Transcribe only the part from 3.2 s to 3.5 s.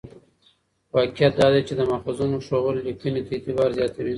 ته